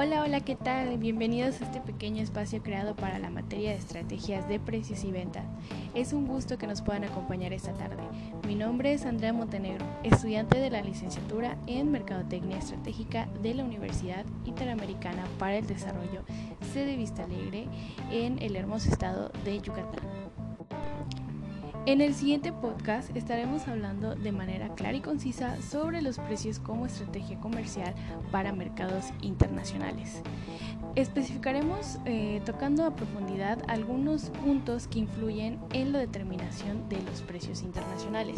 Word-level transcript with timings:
Hola, 0.00 0.22
hola, 0.22 0.40
¿qué 0.42 0.54
tal? 0.54 0.96
Bienvenidos 0.96 1.60
a 1.60 1.64
este 1.64 1.80
pequeño 1.80 2.22
espacio 2.22 2.62
creado 2.62 2.94
para 2.94 3.18
la 3.18 3.30
materia 3.30 3.70
de 3.70 3.78
estrategias 3.78 4.48
de 4.48 4.60
precios 4.60 5.02
y 5.02 5.10
ventas. 5.10 5.44
Es 5.92 6.12
un 6.12 6.28
gusto 6.28 6.56
que 6.56 6.68
nos 6.68 6.82
puedan 6.82 7.02
acompañar 7.02 7.52
esta 7.52 7.72
tarde. 7.72 8.04
Mi 8.46 8.54
nombre 8.54 8.92
es 8.92 9.04
Andrea 9.04 9.32
Montenegro, 9.32 9.84
estudiante 10.04 10.60
de 10.60 10.70
la 10.70 10.82
licenciatura 10.82 11.58
en 11.66 11.90
Mercadotecnia 11.90 12.58
Estratégica 12.58 13.26
de 13.42 13.54
la 13.54 13.64
Universidad 13.64 14.24
Interamericana 14.44 15.24
para 15.36 15.56
el 15.56 15.66
Desarrollo, 15.66 16.22
sede 16.72 16.94
Vista 16.94 17.24
Alegre, 17.24 17.66
en 18.12 18.40
el 18.40 18.54
hermoso 18.54 18.90
estado 18.90 19.32
de 19.44 19.60
Yucatán. 19.60 20.17
En 21.88 22.02
el 22.02 22.12
siguiente 22.12 22.52
podcast 22.52 23.16
estaremos 23.16 23.66
hablando 23.66 24.14
de 24.14 24.30
manera 24.30 24.74
clara 24.74 24.98
y 24.98 25.00
concisa 25.00 25.56
sobre 25.62 26.02
los 26.02 26.18
precios 26.18 26.58
como 26.58 26.84
estrategia 26.84 27.40
comercial 27.40 27.94
para 28.30 28.52
mercados 28.52 29.06
internacionales. 29.22 30.20
Especificaremos 30.96 31.98
eh, 32.04 32.42
tocando 32.44 32.84
a 32.84 32.94
profundidad 32.94 33.62
algunos 33.68 34.28
puntos 34.44 34.86
que 34.86 34.98
influyen 34.98 35.58
en 35.72 35.94
la 35.94 36.00
determinación 36.00 36.90
de 36.90 37.00
los 37.00 37.22
precios 37.22 37.62
internacionales. 37.62 38.36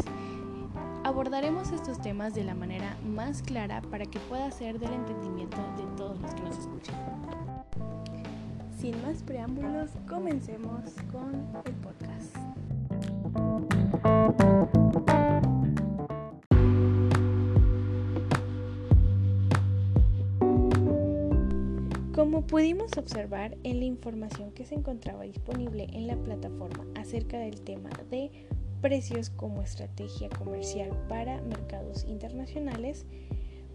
Abordaremos 1.03 1.73
estos 1.73 2.01
temas 2.01 2.33
de 2.33 2.45
la 2.45 2.55
manera 2.55 2.95
más 3.05 3.41
clara 3.41 3.81
para 3.81 4.05
que 4.05 4.19
pueda 4.21 4.49
ser 4.51 4.79
del 4.79 4.93
entendimiento 4.93 5.57
de 5.75 5.83
todos 5.97 6.21
los 6.21 6.33
que 6.35 6.41
nos 6.43 6.57
escuchan. 6.57 6.95
Sin 8.79 9.01
más 9.01 9.21
preámbulos, 9.23 9.89
comencemos 10.07 10.93
con 11.11 11.35
el 11.65 11.73
podcast. 11.73 12.50
Como 22.13 22.45
pudimos 22.45 22.97
observar 22.97 23.57
en 23.63 23.79
la 23.79 23.85
información 23.85 24.51
que 24.51 24.65
se 24.65 24.75
encontraba 24.75 25.23
disponible 25.23 25.87
en 25.93 26.07
la 26.07 26.17
plataforma 26.17 26.85
acerca 26.95 27.39
del 27.39 27.61
tema 27.61 27.89
de 28.09 28.31
precios 28.81 29.29
como 29.29 29.61
estrategia 29.61 30.27
comercial 30.27 30.89
para 31.07 31.41
mercados 31.43 32.03
internacionales, 32.03 33.05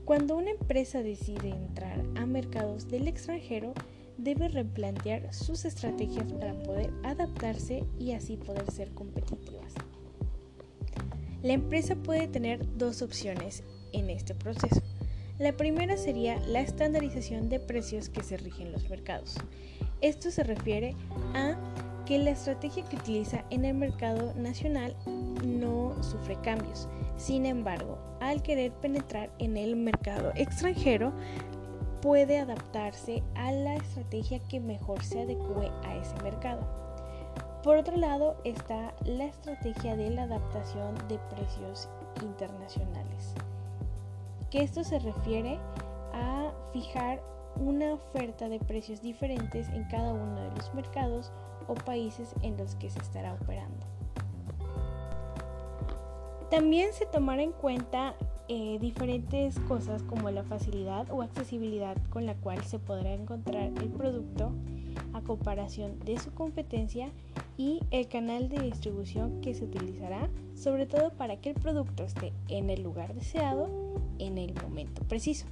cuando 0.04 0.36
una 0.36 0.50
empresa 0.50 1.02
decide 1.02 1.48
entrar 1.48 2.04
a 2.16 2.26
mercados 2.26 2.88
del 2.88 3.08
extranjero, 3.08 3.72
debe 4.18 4.48
replantear 4.48 5.32
sus 5.32 5.64
estrategias 5.64 6.30
para 6.34 6.52
poder 6.62 6.92
adaptarse 7.04 7.84
y 7.98 8.12
así 8.12 8.36
poder 8.36 8.70
ser 8.70 8.90
competitivas. 8.90 9.72
La 11.42 11.54
empresa 11.54 11.96
puede 11.96 12.28
tener 12.28 12.76
dos 12.76 13.00
opciones 13.00 13.62
en 13.92 14.10
este 14.10 14.34
proceso. 14.34 14.82
La 15.38 15.52
primera 15.52 15.98
sería 15.98 16.38
la 16.46 16.60
estandarización 16.60 17.50
de 17.50 17.60
precios 17.60 18.08
que 18.08 18.22
se 18.22 18.38
rigen 18.38 18.72
los 18.72 18.88
mercados. 18.88 19.34
Esto 20.00 20.30
se 20.30 20.42
refiere 20.42 20.94
a 21.34 21.56
que 22.06 22.18
la 22.18 22.30
estrategia 22.30 22.84
que 22.84 22.96
utiliza 22.96 23.44
en 23.50 23.66
el 23.66 23.74
mercado 23.74 24.32
nacional 24.34 24.96
no 25.44 26.02
sufre 26.02 26.36
cambios. 26.40 26.88
Sin 27.18 27.44
embargo, 27.44 27.98
al 28.20 28.42
querer 28.42 28.72
penetrar 28.72 29.30
en 29.38 29.58
el 29.58 29.76
mercado 29.76 30.32
extranjero, 30.36 31.12
puede 32.00 32.38
adaptarse 32.38 33.22
a 33.34 33.52
la 33.52 33.74
estrategia 33.74 34.38
que 34.48 34.60
mejor 34.60 35.02
se 35.04 35.20
adecue 35.20 35.70
a 35.84 35.96
ese 35.96 36.14
mercado. 36.22 36.66
Por 37.62 37.76
otro 37.76 37.96
lado 37.96 38.40
está 38.44 38.94
la 39.04 39.24
estrategia 39.24 39.96
de 39.96 40.10
la 40.10 40.22
adaptación 40.22 40.94
de 41.08 41.18
precios 41.34 41.88
internacionales, 42.22 43.34
que 44.50 44.62
esto 44.62 44.84
se 44.84 44.98
refiere 44.98 45.58
a 46.12 46.52
fijar 46.72 47.22
una 47.56 47.94
oferta 47.94 48.48
de 48.48 48.58
precios 48.58 49.00
diferentes 49.00 49.68
en 49.68 49.84
cada 49.84 50.12
uno 50.12 50.40
de 50.40 50.50
los 50.50 50.72
mercados 50.74 51.32
o 51.68 51.74
países 51.74 52.34
en 52.42 52.56
los 52.56 52.74
que 52.76 52.90
se 52.90 52.98
estará 53.00 53.34
operando. 53.34 53.86
También 56.50 56.92
se 56.92 57.06
tomará 57.06 57.42
en 57.42 57.52
cuenta 57.52 58.14
eh, 58.48 58.78
diferentes 58.80 59.58
cosas 59.60 60.04
como 60.04 60.30
la 60.30 60.44
facilidad 60.44 61.10
o 61.10 61.22
accesibilidad 61.22 61.96
con 62.10 62.26
la 62.26 62.34
cual 62.36 62.62
se 62.62 62.78
podrá 62.78 63.12
encontrar 63.12 63.64
el 63.64 63.88
producto 63.88 64.52
a 65.12 65.22
comparación 65.22 65.98
de 66.00 66.18
su 66.18 66.32
competencia 66.32 67.10
y 67.56 67.80
el 67.90 68.08
canal 68.08 68.48
de 68.48 68.60
distribución 68.60 69.40
que 69.40 69.54
se 69.54 69.64
utilizará, 69.64 70.28
sobre 70.54 70.86
todo 70.86 71.10
para 71.10 71.36
que 71.40 71.50
el 71.50 71.56
producto 71.56 72.04
esté 72.04 72.32
en 72.48 72.70
el 72.70 72.82
lugar 72.82 73.14
deseado 73.14 73.68
en 74.18 74.38
el 74.38 74.54
momento 74.54 75.02
preciso. 75.02 75.46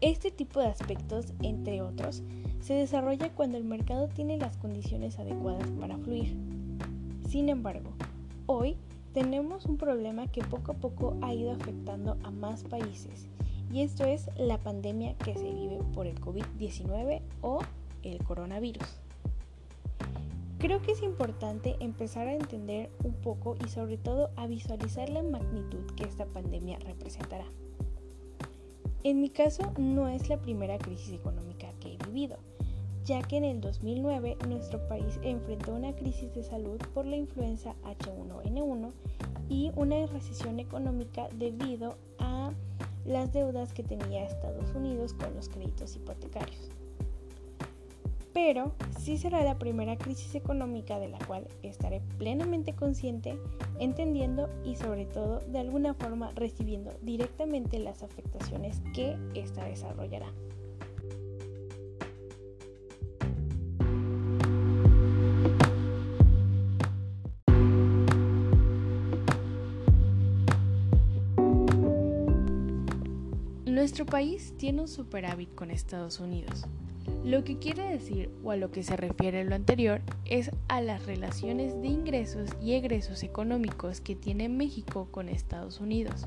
Este 0.00 0.30
tipo 0.30 0.60
de 0.60 0.66
aspectos, 0.66 1.26
entre 1.42 1.82
otros, 1.82 2.22
se 2.60 2.74
desarrolla 2.74 3.30
cuando 3.30 3.58
el 3.58 3.64
mercado 3.64 4.08
tiene 4.08 4.38
las 4.38 4.56
condiciones 4.56 5.18
adecuadas 5.18 5.70
para 5.78 5.98
fluir. 5.98 6.36
Sin 7.28 7.48
embargo, 7.48 7.90
hoy 8.46 8.76
tenemos 9.12 9.66
un 9.66 9.76
problema 9.76 10.26
que 10.28 10.42
poco 10.42 10.72
a 10.72 10.76
poco 10.76 11.16
ha 11.22 11.34
ido 11.34 11.52
afectando 11.52 12.16
a 12.22 12.30
más 12.30 12.64
países 12.64 13.28
y 13.72 13.82
esto 13.82 14.04
es 14.04 14.30
la 14.36 14.58
pandemia 14.58 15.14
que 15.14 15.34
se 15.34 15.52
vive 15.52 15.78
por 15.94 16.06
el 16.06 16.20
COVID-19 16.20 17.20
o 17.40 17.60
el 18.02 18.22
coronavirus. 18.24 19.00
Creo 20.60 20.80
que 20.80 20.92
es 20.92 21.02
importante 21.02 21.76
empezar 21.80 22.28
a 22.28 22.34
entender 22.34 22.90
un 23.02 23.14
poco 23.14 23.56
y 23.64 23.68
sobre 23.68 23.98
todo 23.98 24.30
a 24.36 24.46
visualizar 24.46 25.08
la 25.08 25.22
magnitud 25.22 25.84
que 25.96 26.04
esta 26.04 26.26
pandemia 26.26 26.78
representará. 26.78 27.46
En 29.02 29.20
mi 29.20 29.30
caso 29.30 29.72
no 29.78 30.06
es 30.06 30.28
la 30.28 30.40
primera 30.40 30.78
crisis 30.78 31.12
económica 31.12 31.72
que 31.80 31.94
he 31.94 32.06
vivido 32.06 32.38
ya 33.04 33.22
que 33.22 33.36
en 33.36 33.44
el 33.44 33.60
2009 33.60 34.36
nuestro 34.48 34.86
país 34.86 35.18
enfrentó 35.22 35.74
una 35.74 35.94
crisis 35.94 36.32
de 36.34 36.42
salud 36.42 36.78
por 36.94 37.06
la 37.06 37.16
influenza 37.16 37.74
H1N1 37.82 38.92
y 39.48 39.72
una 39.74 40.06
recesión 40.06 40.60
económica 40.60 41.28
debido 41.36 41.96
a 42.18 42.52
las 43.04 43.32
deudas 43.32 43.72
que 43.72 43.82
tenía 43.82 44.24
Estados 44.24 44.72
Unidos 44.74 45.14
con 45.14 45.34
los 45.34 45.48
créditos 45.48 45.96
hipotecarios. 45.96 46.70
Pero 48.32 48.74
sí 48.98 49.18
será 49.18 49.42
la 49.42 49.58
primera 49.58 49.96
crisis 49.96 50.34
económica 50.34 50.98
de 50.98 51.08
la 51.08 51.18
cual 51.18 51.48
estaré 51.62 52.00
plenamente 52.18 52.74
consciente, 52.74 53.38
entendiendo 53.78 54.48
y 54.64 54.76
sobre 54.76 55.04
todo 55.06 55.40
de 55.40 55.58
alguna 55.58 55.94
forma 55.94 56.30
recibiendo 56.34 56.92
directamente 57.02 57.78
las 57.78 58.02
afectaciones 58.02 58.80
que 58.94 59.16
esta 59.34 59.64
desarrollará. 59.64 60.32
Nuestro 73.66 74.04
país 74.04 74.54
tiene 74.58 74.82
un 74.82 74.88
superávit 74.88 75.54
con 75.54 75.70
Estados 75.70 76.20
Unidos. 76.20 76.66
Lo 77.24 77.44
que 77.44 77.58
quiere 77.58 77.82
decir, 77.84 78.30
o 78.42 78.50
a 78.50 78.56
lo 78.56 78.70
que 78.70 78.82
se 78.82 78.96
refiere 78.96 79.44
lo 79.44 79.54
anterior, 79.54 80.00
es 80.24 80.50
a 80.68 80.80
las 80.80 81.06
relaciones 81.06 81.80
de 81.80 81.88
ingresos 81.88 82.50
y 82.62 82.72
egresos 82.72 83.22
económicos 83.22 84.00
que 84.00 84.16
tiene 84.16 84.48
México 84.48 85.08
con 85.10 85.28
Estados 85.28 85.80
Unidos. 85.80 86.26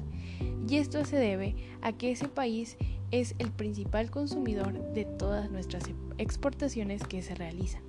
Y 0.68 0.78
esto 0.78 1.04
se 1.06 1.18
debe 1.18 1.56
a 1.82 1.94
que 1.94 2.12
ese 2.12 2.28
país 2.28 2.78
es 3.12 3.36
el 3.40 3.52
principal 3.52 4.10
consumidor 4.12 4.94
de 4.94 5.06
todas 5.06 5.52
nuestras 5.52 5.84
exportaciones 6.18 7.04
que 7.04 7.22
se 7.22 7.36
realizan. 7.36 7.82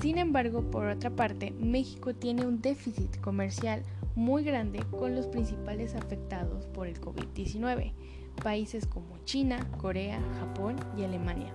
Sin 0.00 0.18
embargo, 0.18 0.62
por 0.70 0.86
otra 0.86 1.10
parte, 1.10 1.52
México 1.60 2.14
tiene 2.14 2.46
un 2.46 2.62
déficit 2.62 3.20
comercial 3.20 3.82
muy 4.14 4.44
grande 4.44 4.80
con 4.90 5.14
los 5.14 5.26
principales 5.26 5.94
afectados 5.94 6.66
por 6.66 6.86
el 6.86 7.00
COVID-19, 7.00 7.92
países 8.40 8.86
como 8.86 9.18
China, 9.24 9.70
Corea, 9.78 10.20
Japón 10.40 10.76
y 10.96 11.04
Alemania. 11.04 11.54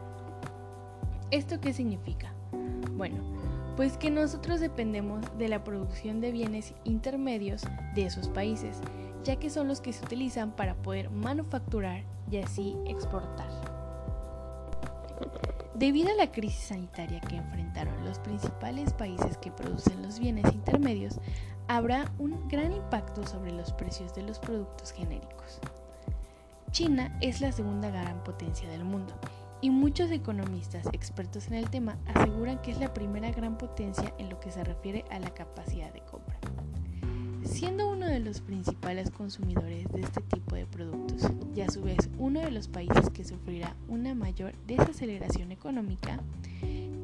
¿Esto 1.31 1.59
qué 1.59 1.73
significa? 1.73 2.33
Bueno, 2.95 3.17
pues 3.75 3.97
que 3.97 4.09
nosotros 4.09 4.61
dependemos 4.61 5.25
de 5.37 5.49
la 5.49 5.63
producción 5.63 6.21
de 6.21 6.31
bienes 6.31 6.73
intermedios 6.85 7.63
de 7.93 8.05
esos 8.05 8.29
países, 8.29 8.79
ya 9.23 9.35
que 9.35 9.49
son 9.49 9.67
los 9.67 9.81
que 9.81 9.91
se 9.91 10.05
utilizan 10.05 10.51
para 10.51 10.75
poder 10.75 11.09
manufacturar 11.09 12.03
y 12.31 12.37
así 12.37 12.77
exportar. 12.85 13.49
Debido 15.73 16.09
a 16.09 16.15
la 16.15 16.31
crisis 16.31 16.67
sanitaria 16.67 17.19
que 17.19 17.35
enfrentaron 17.35 18.05
los 18.05 18.19
principales 18.19 18.93
países 18.93 19.37
que 19.37 19.51
producen 19.51 20.01
los 20.03 20.19
bienes 20.19 20.45
intermedios, 20.53 21.19
habrá 21.67 22.09
un 22.17 22.47
gran 22.47 22.71
impacto 22.71 23.25
sobre 23.25 23.51
los 23.51 23.73
precios 23.73 24.13
de 24.15 24.21
los 24.21 24.39
productos 24.39 24.91
genéricos. 24.91 25.59
China 26.75 27.17
es 27.21 27.39
la 27.39 27.53
segunda 27.53 27.89
gran 27.89 28.21
potencia 28.25 28.67
del 28.69 28.83
mundo 28.83 29.17
y 29.61 29.69
muchos 29.69 30.11
economistas 30.11 30.85
expertos 30.91 31.47
en 31.47 31.53
el 31.53 31.69
tema 31.69 31.97
aseguran 32.05 32.61
que 32.61 32.71
es 32.71 32.79
la 32.79 32.93
primera 32.93 33.31
gran 33.31 33.57
potencia 33.57 34.13
en 34.17 34.29
lo 34.29 34.41
que 34.41 34.51
se 34.51 34.61
refiere 34.61 35.05
a 35.09 35.19
la 35.19 35.33
capacidad 35.33 35.93
de 35.93 36.01
compra. 36.01 36.37
siendo 37.45 37.87
uno 37.89 38.07
de 38.07 38.19
los 38.19 38.41
principales 38.41 39.09
consumidores 39.09 39.89
de 39.93 40.01
este 40.01 40.19
tipo 40.19 40.55
de 40.55 40.65
productos 40.65 41.31
y 41.55 41.61
a 41.61 41.69
su 41.69 41.81
vez 41.81 42.09
uno 42.17 42.41
de 42.41 42.51
los 42.51 42.67
países 42.67 43.09
que 43.09 43.23
sufrirá 43.23 43.73
una 43.87 44.13
mayor 44.13 44.51
desaceleración 44.67 45.53
económica, 45.53 46.19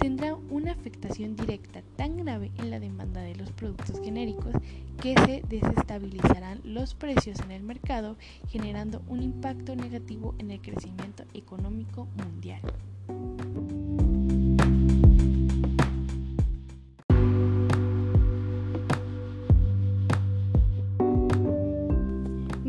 tendrá 0.01 0.35
una 0.49 0.71
afectación 0.71 1.35
directa 1.35 1.83
tan 1.95 2.17
grave 2.17 2.51
en 2.57 2.71
la 2.71 2.79
demanda 2.79 3.21
de 3.21 3.35
los 3.35 3.51
productos 3.51 4.01
genéricos 4.03 4.55
que 4.99 5.13
se 5.25 5.43
desestabilizarán 5.47 6.59
los 6.63 6.95
precios 6.95 7.39
en 7.41 7.51
el 7.51 7.61
mercado, 7.61 8.17
generando 8.49 9.03
un 9.07 9.21
impacto 9.21 9.75
negativo 9.75 10.33
en 10.39 10.49
el 10.49 10.59
crecimiento 10.59 11.23
económico 11.35 12.07
mundial. 12.17 12.61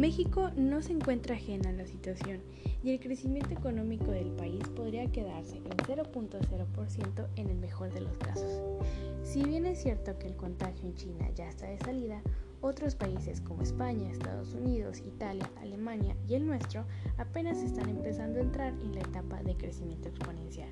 México 0.03 0.51
no 0.57 0.83
se 0.83 0.95
encuentra 0.95 1.37
ajena 1.37 1.69
a 1.69 1.75
la 1.75 1.87
situación 1.87 2.41
y 2.83 2.91
el 2.91 2.99
crecimiento 2.99 3.51
económico 3.51 4.11
del 4.11 4.33
país 4.33 4.69
podría 4.75 5.07
quedarse 5.13 5.59
en 5.59 5.77
0.0% 5.77 7.29
en 7.37 7.49
el 7.49 7.57
mejor 7.57 7.95
de 7.95 8.01
los 8.01 8.19
casos. 8.19 8.61
Si 9.23 9.45
bien 9.45 9.65
es 9.65 9.81
cierto 9.81 10.19
que 10.19 10.27
el 10.27 10.35
contagio 10.35 10.89
en 10.89 10.97
China 10.97 11.31
ya 11.37 11.49
está 11.49 11.67
de 11.67 11.79
salida, 11.79 12.21
otros 12.63 12.97
países 12.97 13.41
como 13.41 13.63
España, 13.63 14.11
Estados 14.11 14.55
Unidos, 14.55 14.99
Italia, 15.07 15.49
Alemania 15.61 16.17
y 16.27 16.35
el 16.35 16.49
nuestro 16.49 16.85
apenas 17.17 17.59
están 17.59 17.89
empezando 17.89 18.41
a 18.41 18.43
entrar 18.43 18.73
en 18.83 18.97
la 18.97 19.03
etapa 19.03 19.41
de 19.45 19.57
crecimiento 19.57 20.09
exponencial. 20.09 20.71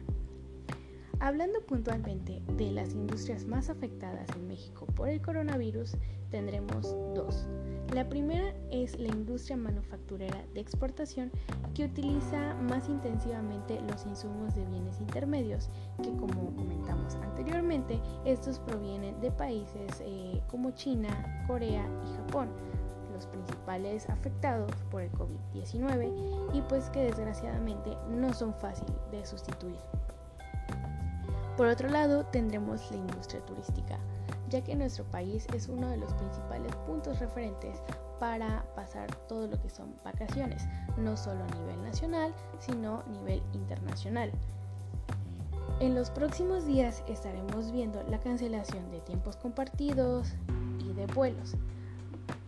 Hablando 1.22 1.60
puntualmente 1.60 2.40
de 2.56 2.70
las 2.72 2.94
industrias 2.94 3.44
más 3.44 3.68
afectadas 3.68 4.26
en 4.36 4.48
México 4.48 4.86
por 4.86 5.10
el 5.10 5.20
coronavirus, 5.20 5.98
tendremos 6.30 6.96
dos. 7.14 7.46
La 7.94 8.08
primera 8.08 8.54
es 8.70 8.98
la 8.98 9.08
industria 9.08 9.58
manufacturera 9.58 10.42
de 10.54 10.60
exportación 10.60 11.30
que 11.74 11.84
utiliza 11.84 12.54
más 12.54 12.88
intensivamente 12.88 13.78
los 13.82 14.06
insumos 14.06 14.54
de 14.54 14.64
bienes 14.64 14.98
intermedios, 14.98 15.68
que 16.02 16.10
como 16.16 16.54
comentamos 16.56 17.14
anteriormente, 17.16 18.00
estos 18.24 18.58
provienen 18.58 19.20
de 19.20 19.30
países 19.30 20.00
eh, 20.00 20.40
como 20.48 20.70
China, 20.70 21.44
Corea 21.46 21.86
y 22.06 22.16
Japón 22.16 22.48
los 23.12 23.26
principales 23.26 24.08
afectados 24.08 24.72
por 24.90 25.02
el 25.02 25.12
COVID-19 25.12 26.54
y 26.54 26.62
pues 26.62 26.88
que 26.88 27.00
desgraciadamente 27.00 27.94
no 28.08 28.32
son 28.32 28.54
fáciles 28.54 28.96
de 29.10 29.26
sustituir. 29.26 29.76
Por 31.60 31.68
otro 31.68 31.90
lado, 31.90 32.24
tendremos 32.24 32.90
la 32.90 32.96
industria 32.96 33.44
turística, 33.44 33.98
ya 34.48 34.64
que 34.64 34.74
nuestro 34.74 35.04
país 35.04 35.46
es 35.54 35.68
uno 35.68 35.90
de 35.90 35.98
los 35.98 36.10
principales 36.14 36.74
puntos 36.86 37.18
referentes 37.18 37.82
para 38.18 38.64
pasar 38.74 39.14
todo 39.28 39.46
lo 39.46 39.60
que 39.60 39.68
son 39.68 39.94
vacaciones, 40.02 40.66
no 40.96 41.18
solo 41.18 41.44
a 41.44 41.58
nivel 41.58 41.82
nacional, 41.82 42.34
sino 42.60 43.00
a 43.00 43.10
nivel 43.10 43.42
internacional. 43.52 44.32
En 45.80 45.94
los 45.94 46.08
próximos 46.08 46.64
días 46.64 47.04
estaremos 47.06 47.70
viendo 47.72 48.02
la 48.04 48.20
cancelación 48.20 48.90
de 48.90 49.00
tiempos 49.00 49.36
compartidos 49.36 50.32
y 50.78 50.94
de 50.94 51.04
vuelos. 51.08 51.56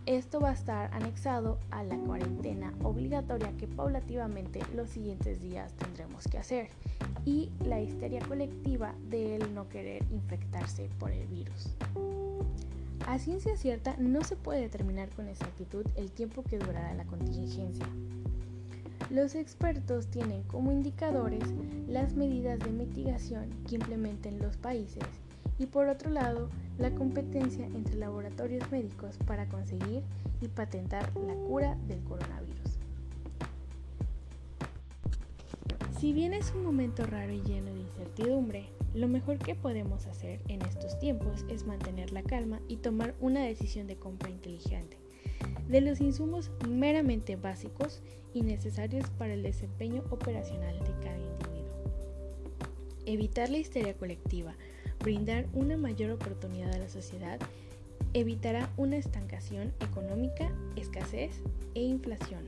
Esto 0.06 0.40
va 0.40 0.50
a 0.50 0.54
estar 0.54 0.92
anexado 0.92 1.60
a 1.70 1.84
la 1.84 1.96
cuarentena 1.96 2.74
obligatoria 2.82 3.52
que 3.56 3.68
paulativamente 3.68 4.60
los 4.74 4.90
siguientes 4.90 5.40
días 5.40 5.72
tendremos 5.74 6.24
que 6.26 6.38
hacer 6.38 6.68
y 7.24 7.50
la 7.64 7.80
histeria 7.80 8.20
colectiva 8.26 8.96
de 9.08 9.38
no 9.54 9.68
querer 9.68 10.02
infectarse 10.10 10.90
por 10.98 11.12
el 11.12 11.24
virus. 11.28 11.68
A 13.06 13.20
ciencia 13.20 13.56
cierta 13.56 13.94
no 13.96 14.24
se 14.24 14.34
puede 14.34 14.62
determinar 14.62 15.08
con 15.10 15.28
exactitud 15.28 15.86
el 15.94 16.10
tiempo 16.10 16.42
que 16.42 16.58
durará 16.58 16.94
la 16.94 17.04
contingencia. 17.04 17.86
Los 19.08 19.36
expertos 19.36 20.08
tienen 20.08 20.42
como 20.44 20.72
indicadores 20.72 21.44
las 21.86 22.14
medidas 22.14 22.58
de 22.58 22.70
mitigación 22.70 23.50
que 23.68 23.76
implementen 23.76 24.40
los 24.40 24.56
países 24.56 25.04
y 25.58 25.66
por 25.66 25.88
otro 25.88 26.10
lado 26.10 26.48
la 26.78 26.90
competencia 26.94 27.66
entre 27.66 27.96
laboratorios 27.96 28.70
médicos 28.70 29.18
para 29.26 29.48
conseguir 29.48 30.02
y 30.40 30.48
patentar 30.48 31.10
la 31.26 31.34
cura 31.34 31.76
del 31.86 32.00
coronavirus. 32.04 32.78
Si 35.98 36.12
bien 36.12 36.34
es 36.34 36.52
un 36.52 36.64
momento 36.64 37.06
raro 37.06 37.32
y 37.32 37.42
lleno 37.42 37.72
de 37.72 37.80
incertidumbre, 37.80 38.68
lo 38.94 39.06
mejor 39.06 39.38
que 39.38 39.54
podemos 39.54 40.06
hacer 40.06 40.40
en 40.48 40.62
estos 40.62 40.98
tiempos 40.98 41.44
es 41.48 41.64
mantener 41.64 42.12
la 42.12 42.22
calma 42.22 42.60
y 42.66 42.76
tomar 42.76 43.14
una 43.20 43.42
decisión 43.42 43.86
de 43.86 43.96
compra 43.96 44.30
inteligente 44.30 45.02
de 45.68 45.80
los 45.80 46.00
insumos 46.00 46.50
meramente 46.68 47.36
básicos 47.36 48.02
y 48.34 48.42
necesarios 48.42 49.08
para 49.10 49.34
el 49.34 49.42
desempeño 49.42 50.04
operacional 50.10 50.78
de 50.80 50.92
cada 51.02 51.18
individuo. 51.18 51.72
Evitar 53.06 53.50
la 53.50 53.58
histeria 53.58 53.94
colectiva, 53.94 54.54
brindar 55.00 55.46
una 55.54 55.76
mayor 55.76 56.10
oportunidad 56.10 56.74
a 56.74 56.78
la 56.78 56.88
sociedad, 56.88 57.38
evitará 58.14 58.70
una 58.76 58.96
estancación 58.96 59.72
económica, 59.80 60.52
escasez 60.76 61.42
e 61.74 61.82
inflación. 61.82 62.44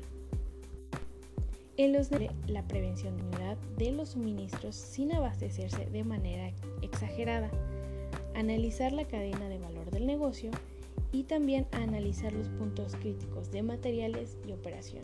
En 1.76 1.92
los 1.92 2.08
la 2.46 2.66
prevención 2.68 3.16
de 3.76 3.90
los 3.90 4.10
suministros 4.10 4.76
sin 4.76 5.12
abastecerse 5.12 5.86
de 5.86 6.04
manera 6.04 6.52
exagerada, 6.82 7.50
analizar 8.34 8.92
la 8.92 9.06
cadena 9.06 9.48
de 9.48 9.58
valor 9.58 9.90
del 9.90 10.06
negocio 10.06 10.50
y 11.12 11.24
también 11.24 11.66
analizar 11.72 12.32
los 12.32 12.48
puntos 12.48 12.94
críticos 12.96 13.50
de 13.50 13.62
materiales 13.62 14.36
y 14.46 14.52
operación. 14.52 15.02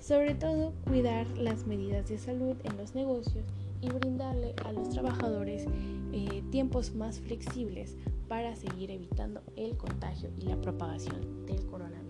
Sobre 0.00 0.34
todo, 0.34 0.72
cuidar 0.86 1.26
las 1.38 1.66
medidas 1.66 2.08
de 2.08 2.18
salud 2.18 2.56
en 2.64 2.76
los 2.76 2.94
negocios 2.94 3.44
y 3.80 3.88
brindarle 3.90 4.54
a 4.64 4.72
los 4.72 4.88
trabajadores 4.88 5.66
eh, 6.12 6.42
tiempos 6.50 6.94
más 6.94 7.20
flexibles 7.20 7.96
para 8.28 8.54
seguir 8.56 8.90
evitando 8.90 9.42
el 9.56 9.76
contagio 9.76 10.30
y 10.36 10.42
la 10.42 10.60
propagación 10.60 11.46
del 11.46 11.64
coronavirus. 11.66 12.08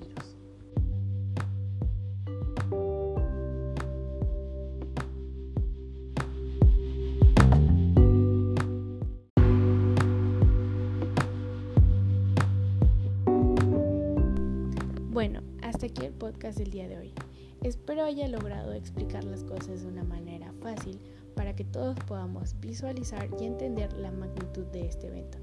Bueno, 15.11 15.41
hasta 15.63 15.87
aquí 15.87 16.05
el 16.05 16.13
podcast 16.13 16.59
del 16.59 16.71
día 16.71 16.87
de 16.89 16.99
hoy. 16.99 17.13
Espero 17.63 18.05
haya 18.05 18.29
logrado 18.29 18.73
explicar 18.73 19.25
las 19.25 19.43
cosas 19.43 19.83
de 19.83 19.89
una 19.89 20.05
manera 20.05 20.53
fácil 20.63 21.01
para 21.39 21.55
que 21.55 21.63
todos 21.63 21.95
podamos 22.09 22.59
visualizar 22.59 23.29
y 23.41 23.45
entender 23.45 23.93
la 23.93 24.11
magnitud 24.11 24.65
de 24.73 24.89
este 24.89 25.07
evento. 25.07 25.39